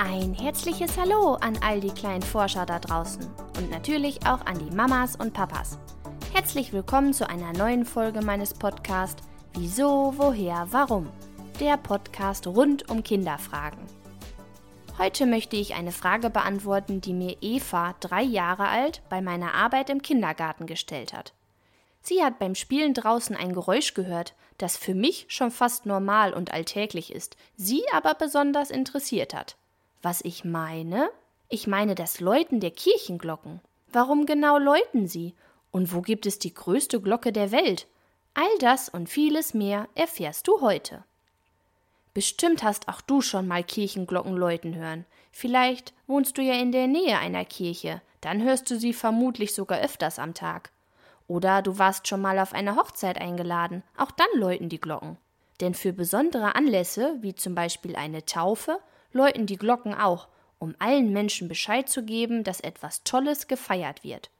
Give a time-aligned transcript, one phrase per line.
[0.00, 4.72] Ein herzliches Hallo an all die kleinen Forscher da draußen und natürlich auch an die
[4.72, 5.76] Mamas und Papas.
[6.32, 9.24] Herzlich willkommen zu einer neuen Folge meines Podcasts
[9.54, 11.10] Wieso, woher, warum?
[11.58, 13.80] Der Podcast rund um Kinderfragen.
[14.98, 19.90] Heute möchte ich eine Frage beantworten, die mir Eva, drei Jahre alt, bei meiner Arbeit
[19.90, 21.34] im Kindergarten gestellt hat.
[22.02, 26.52] Sie hat beim Spielen draußen ein Geräusch gehört, das für mich schon fast normal und
[26.52, 29.56] alltäglich ist, sie aber besonders interessiert hat.
[30.02, 31.10] Was ich meine?
[31.48, 33.60] Ich meine das Läuten der Kirchenglocken.
[33.90, 35.34] Warum genau läuten sie?
[35.70, 37.88] Und wo gibt es die größte Glocke der Welt?
[38.34, 41.04] All das und vieles mehr erfährst du heute.
[42.14, 45.04] Bestimmt hast auch du schon mal Kirchenglocken läuten hören.
[45.32, 49.80] Vielleicht wohnst du ja in der Nähe einer Kirche, dann hörst du sie vermutlich sogar
[49.80, 50.70] öfters am Tag.
[51.26, 55.18] Oder du warst schon mal auf eine Hochzeit eingeladen, auch dann läuten die Glocken.
[55.60, 58.80] Denn für besondere Anlässe, wie zum Beispiel eine Taufe,
[59.12, 60.28] läuten die Glocken auch,
[60.58, 64.30] um allen Menschen Bescheid zu geben, dass etwas Tolles gefeiert wird.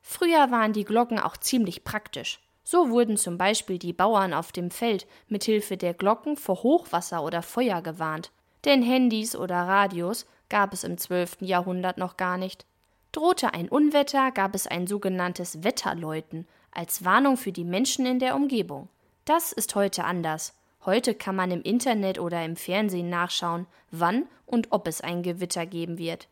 [0.00, 2.40] Früher waren die Glocken auch ziemlich praktisch.
[2.62, 7.22] So wurden zum Beispiel die Bauern auf dem Feld mit Hilfe der Glocken vor Hochwasser
[7.22, 8.30] oder Feuer gewarnt.
[8.64, 11.38] Denn Handys oder Radios gab es im 12.
[11.40, 12.66] Jahrhundert noch gar nicht.
[13.12, 18.34] Drohte ein Unwetter, gab es ein sogenanntes Wetterläuten als Warnung für die Menschen in der
[18.34, 18.88] Umgebung.
[19.24, 20.54] Das ist heute anders.
[20.86, 25.64] Heute kann man im Internet oder im Fernsehen nachschauen, wann und ob es ein Gewitter
[25.64, 26.28] geben wird.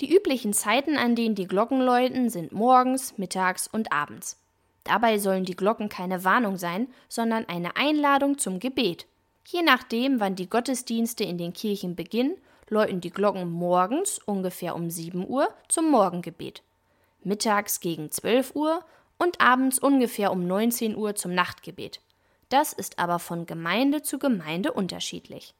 [0.00, 4.40] Die üblichen Zeiten, an denen die Glocken läuten, sind morgens, mittags und abends.
[4.82, 9.06] Dabei sollen die Glocken keine Warnung sein, sondern eine Einladung zum Gebet.
[9.46, 12.36] Je nachdem, wann die Gottesdienste in den Kirchen beginnen,
[12.68, 16.62] läuten die Glocken morgens ungefähr um 7 Uhr zum Morgengebet,
[17.22, 18.84] mittags gegen 12 Uhr
[19.18, 22.00] und abends ungefähr um 19 Uhr zum Nachtgebet.
[22.50, 25.54] Das ist aber von Gemeinde zu Gemeinde unterschiedlich.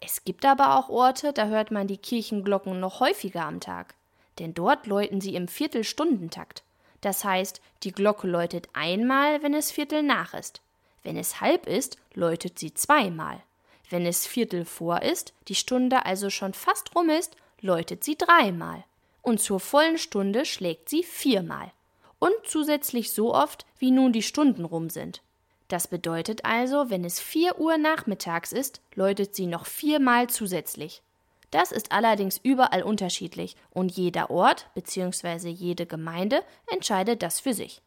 [0.00, 3.94] Es gibt aber auch Orte, da hört man die Kirchenglocken noch häufiger am Tag,
[4.38, 6.62] denn dort läuten sie im Viertelstundentakt.
[7.00, 10.60] Das heißt, die Glocke läutet einmal, wenn es Viertel nach ist.
[11.02, 13.42] Wenn es halb ist, läutet sie zweimal.
[13.90, 18.84] Wenn es Viertel vor ist, die Stunde also schon fast rum ist, läutet sie dreimal.
[19.22, 21.72] Und zur vollen Stunde schlägt sie viermal.
[22.18, 25.20] Und zusätzlich so oft, wie nun die Stunden rum sind.
[25.68, 31.02] Das bedeutet also, wenn es 4 Uhr nachmittags ist, läutet sie noch viermal zusätzlich.
[31.50, 35.48] Das ist allerdings überall unterschiedlich und jeder Ort bzw.
[35.48, 37.82] jede Gemeinde entscheidet das für sich.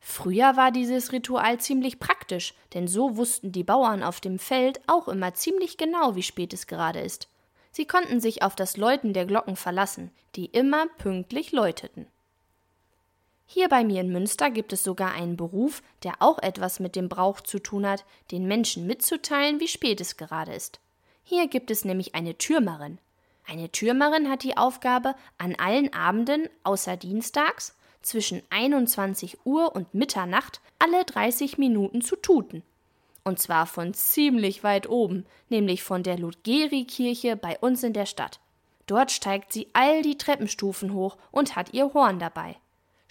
[0.00, 5.08] Früher war dieses Ritual ziemlich praktisch, denn so wussten die Bauern auf dem Feld auch
[5.08, 7.28] immer ziemlich genau, wie spät es gerade ist.
[7.70, 12.06] Sie konnten sich auf das Läuten der Glocken verlassen, die immer pünktlich läuteten.
[13.52, 17.08] Hier bei mir in Münster gibt es sogar einen Beruf, der auch etwas mit dem
[17.08, 20.78] Brauch zu tun hat, den Menschen mitzuteilen, wie spät es gerade ist.
[21.24, 22.98] Hier gibt es nämlich eine Türmerin.
[23.48, 30.60] Eine Türmerin hat die Aufgabe, an allen Abenden außer Dienstags zwischen 21 Uhr und Mitternacht
[30.78, 32.62] alle 30 Minuten zu tuten.
[33.24, 38.38] Und zwar von ziemlich weit oben, nämlich von der Ludgeri-Kirche bei uns in der Stadt.
[38.86, 42.56] Dort steigt sie all die Treppenstufen hoch und hat ihr Horn dabei.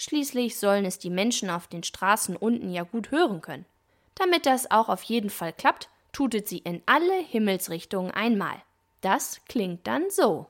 [0.01, 3.65] Schließlich sollen es die Menschen auf den Straßen unten ja gut hören können.
[4.15, 8.55] Damit das auch auf jeden Fall klappt, tutet sie in alle Himmelsrichtungen einmal.
[9.01, 10.47] Das klingt dann so.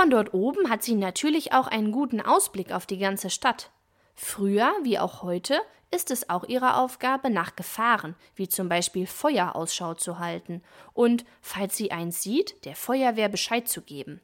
[0.00, 3.70] Von dort oben hat sie natürlich auch einen guten Ausblick auf die ganze Stadt.
[4.14, 9.54] Früher, wie auch heute, ist es auch ihre Aufgabe, nach Gefahren, wie zum Beispiel Feuer
[9.54, 10.62] Ausschau zu halten
[10.94, 14.22] und, falls sie eins sieht, der Feuerwehr Bescheid zu geben.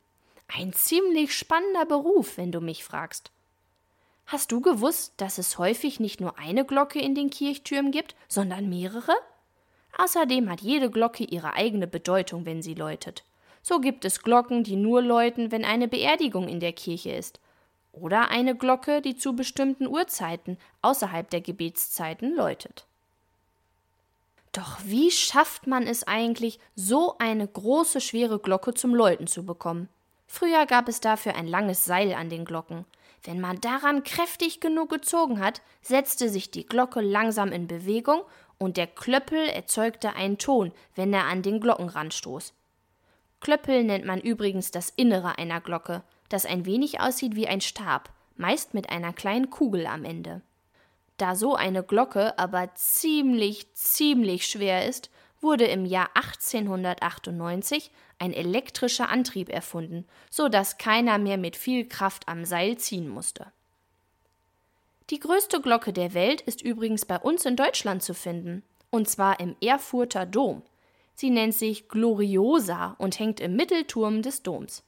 [0.48, 3.30] Ein ziemlich spannender Beruf, wenn du mich fragst.
[4.24, 8.70] Hast du gewusst, dass es häufig nicht nur eine Glocke in den Kirchtürmen gibt, sondern
[8.70, 9.12] mehrere?
[9.98, 13.24] Außerdem hat jede Glocke ihre eigene Bedeutung, wenn sie läutet.
[13.68, 17.40] So gibt es Glocken, die nur läuten, wenn eine Beerdigung in der Kirche ist.
[17.90, 22.86] Oder eine Glocke, die zu bestimmten Uhrzeiten außerhalb der Gebetszeiten läutet.
[24.52, 29.88] Doch wie schafft man es eigentlich, so eine große, schwere Glocke zum Läuten zu bekommen?
[30.28, 32.84] Früher gab es dafür ein langes Seil an den Glocken.
[33.24, 38.22] Wenn man daran kräftig genug gezogen hat, setzte sich die Glocke langsam in Bewegung
[38.58, 42.52] und der Klöppel erzeugte einen Ton, wenn er an den Glockenrand stoß.
[43.40, 48.10] Klöppel nennt man übrigens das Innere einer Glocke, das ein wenig aussieht wie ein Stab,
[48.36, 50.42] meist mit einer kleinen Kugel am Ende.
[51.16, 55.10] Da so eine Glocke aber ziemlich, ziemlich schwer ist,
[55.40, 62.28] wurde im Jahr 1898 ein elektrischer Antrieb erfunden, so dass keiner mehr mit viel Kraft
[62.28, 63.46] am Seil ziehen musste.
[65.10, 69.40] Die größte Glocke der Welt ist übrigens bei uns in Deutschland zu finden, und zwar
[69.40, 70.62] im Erfurter Dom.
[71.16, 74.84] Sie nennt sich Gloriosa und hängt im Mittelturm des Doms.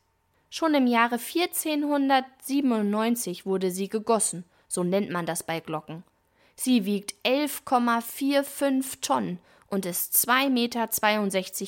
[0.51, 6.05] Schon im Jahre 1497 wurde sie gegossen, so nennt man das bei Glocken.
[6.55, 9.39] Sie wiegt 11,45 Tonnen
[9.71, 10.91] und ist 2,62 Meter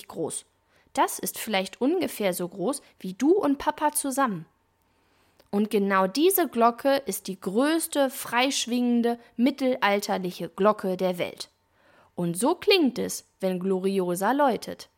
[0.09, 0.45] groß.
[0.93, 4.45] Das ist vielleicht ungefähr so groß wie du und Papa zusammen.
[5.51, 11.51] Und genau diese Glocke ist die größte freischwingende mittelalterliche Glocke der Welt.
[12.21, 14.91] Und so klingt es, wenn Gloriosa läutet.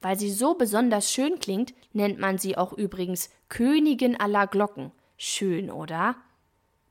[0.00, 4.92] Weil sie so besonders schön klingt, nennt man sie auch übrigens Königin aller Glocken.
[5.16, 6.16] Schön, oder?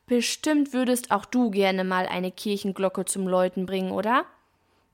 [0.07, 4.25] Bestimmt würdest auch du gerne mal eine Kirchenglocke zum Läuten bringen, oder?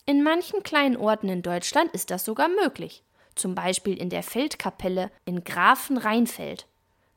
[0.06, 3.04] In manchen kleinen Orten in Deutschland ist das sogar möglich.
[3.36, 6.68] Zum Beispiel in der Feldkapelle in Grafenrheinfeld.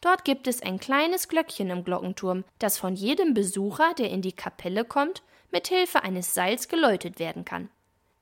[0.00, 4.32] Dort gibt es ein kleines Glöckchen im Glockenturm, das von jedem Besucher, der in die
[4.32, 7.68] Kapelle kommt, mit Hilfe eines Seils geläutet werden kann.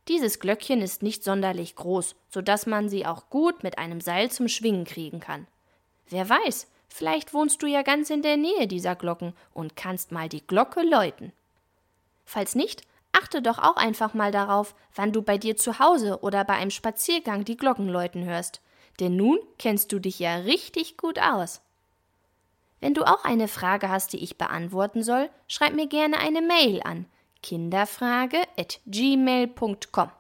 [0.09, 4.31] Dieses Glöckchen ist nicht sonderlich groß, so dass man sie auch gut mit einem Seil
[4.31, 5.47] zum Schwingen kriegen kann.
[6.11, 10.29] Wer weiß, vielleicht wohnst du ja ganz in der Nähe dieser Glocken und kannst mal
[10.29, 11.33] die Glocke läuten.
[12.27, 16.45] Falls nicht, achte doch auch einfach mal darauf, wann du bei dir zu Hause oder
[16.45, 18.61] bei einem Spaziergang die Glocken läuten hörst,
[19.01, 21.63] denn nun kennst du dich ja richtig gut aus.
[22.81, 26.83] Wenn du auch eine Frage hast, die ich beantworten soll, schreib mir gerne eine Mail
[26.83, 27.07] an
[27.45, 30.11] kinderfrage.gmail.com.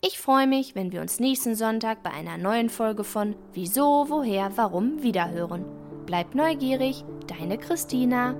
[0.00, 4.56] Ich freue mich, wenn wir uns nächsten Sonntag bei einer neuen Folge von Wieso, Woher,
[4.56, 5.64] Warum wiederhören.
[6.06, 8.36] Bleib neugierig, deine Christina.